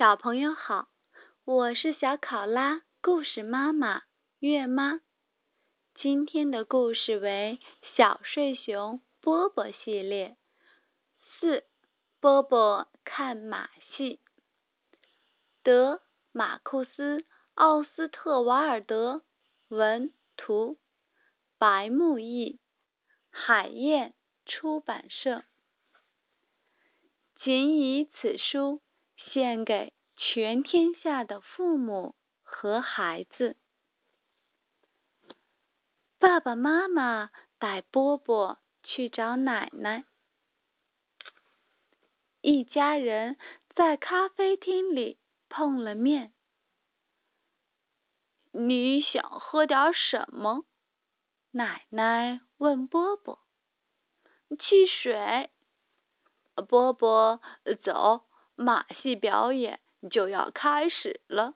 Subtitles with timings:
[0.00, 0.88] 小朋友好，
[1.44, 4.00] 我是小考拉故事妈妈
[4.38, 5.02] 月妈。
[5.94, 7.60] 今天的故事为
[7.98, 10.38] 《小睡熊波波》系列
[11.38, 11.64] 四，
[12.18, 14.20] 波波看马戏。
[15.62, 16.00] 德
[16.32, 17.18] 马库斯·
[17.52, 19.22] 奥斯特瓦尔德
[19.68, 20.78] 文图，
[21.58, 22.58] 白木易，
[23.28, 24.14] 海燕
[24.46, 25.44] 出版社。
[27.44, 28.80] 仅以此书。
[29.26, 33.56] 献给全天下的父母和孩子。
[36.18, 40.04] 爸爸妈妈带波波去找奶奶，
[42.40, 43.38] 一家人
[43.74, 46.34] 在咖啡厅里碰了面。
[48.52, 50.64] 你想喝点什么？
[51.52, 53.38] 奶奶问波波。
[54.58, 55.50] 汽水。
[56.68, 57.40] 波波，
[57.82, 58.26] 走。
[58.62, 61.54] 马戏表演就要开始了，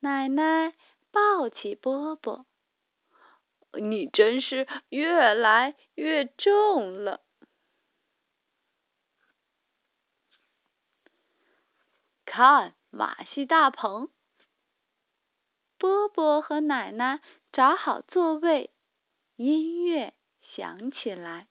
[0.00, 0.72] 奶奶
[1.10, 2.46] 抱起波波，
[3.72, 7.20] 你真是越来越重了。
[12.24, 14.08] 看马戏大棚，
[15.76, 17.20] 波波和奶奶
[17.52, 18.72] 找好座位，
[19.36, 21.48] 音乐响起来，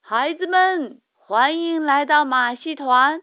[0.00, 1.02] 孩子们。
[1.28, 3.20] 欢迎来到马戏团！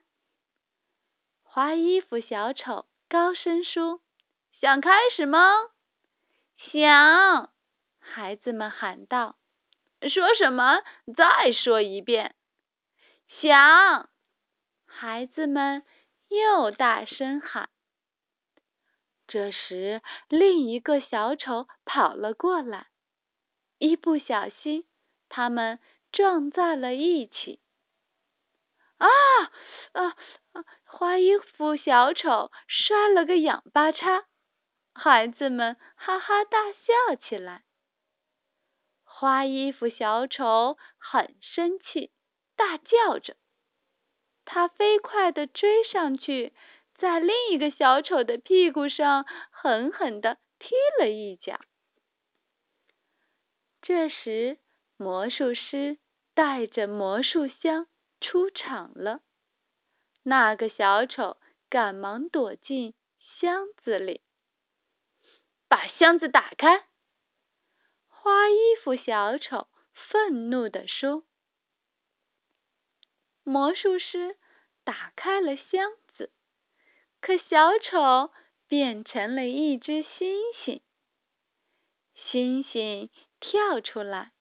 [1.42, 4.02] 花衣服小丑高声说
[4.60, 5.40] ：“想开始吗
[6.70, 7.50] ？”“想！”
[8.04, 9.38] 孩子们喊道。
[10.14, 10.82] “说什么？
[11.16, 12.36] 再说一遍。
[13.40, 14.10] ”“想！”
[14.86, 15.84] 孩子们
[16.28, 17.70] 又大声喊。
[19.28, 22.88] 这时，另一个小丑跑了过来，
[23.78, 24.86] 一不小心，
[25.30, 25.80] 他们
[26.12, 27.62] 撞在了一起。
[29.08, 29.52] 啊
[29.94, 30.16] 啊
[30.54, 30.66] 啊！
[30.86, 34.26] 花衣服小丑摔了个仰八叉，
[34.94, 37.64] 孩子们哈哈大笑起来。
[39.04, 42.12] 花衣服小丑很生气，
[42.56, 43.36] 大叫着，
[44.46, 46.54] 他飞快地追上去，
[46.96, 51.60] 在另一个小丑的屁股上狠狠地踢了一脚。
[53.82, 54.60] 这时，
[54.98, 55.98] 魔术师
[56.34, 57.88] 带着魔术箱。
[58.24, 59.20] 出场了，
[60.24, 61.38] 那个小丑
[61.70, 62.96] 赶忙躲进
[63.40, 64.22] 箱子里，
[65.68, 66.88] 把箱子打开。
[68.08, 71.26] 花衣服小丑愤怒地说
[73.44, 74.38] ：“魔术师
[74.86, 76.32] 打开了箱子，
[77.20, 78.32] 可小丑
[78.70, 80.82] 变成了一只猩猩。
[82.32, 83.10] 猩猩
[83.42, 84.32] 跳出来，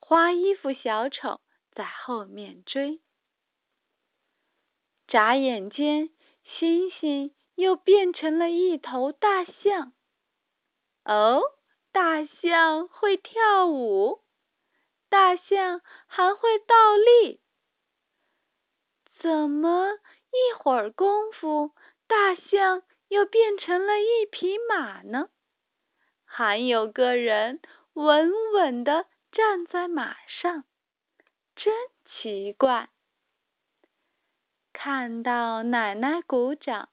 [0.00, 1.40] 花衣服小丑
[1.70, 3.00] 在后面追。”
[5.12, 6.08] 眨眼间，
[6.42, 9.92] 星星又变成了一头大象。
[11.04, 11.42] 哦，
[11.92, 14.22] 大象会跳舞，
[15.10, 17.42] 大象还会倒立。
[19.20, 19.90] 怎么
[20.30, 21.72] 一会儿功夫，
[22.06, 25.28] 大象又变成了一匹马呢？
[26.24, 27.60] 还有个人
[27.92, 30.64] 稳稳地站在马上，
[31.54, 31.74] 真
[32.06, 32.88] 奇怪。
[34.84, 36.88] 看到奶奶鼓掌，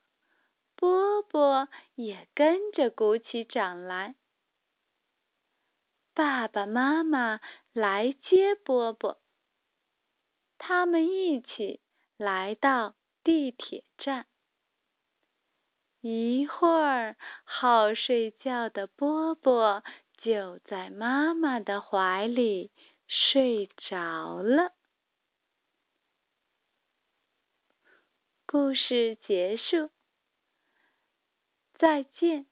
[0.75, 4.13] 波波也跟着鼓起掌来。
[6.13, 7.39] 爸爸妈妈
[7.73, 9.19] 来接波波，
[10.59, 11.81] 他们一起
[12.15, 14.27] 来到地铁站。
[16.01, 19.83] 一会儿，好睡觉的波波
[20.15, 22.69] 就在妈妈的怀里
[23.07, 24.73] 睡着了。
[28.51, 29.91] 故事结束，
[31.77, 32.47] 再见。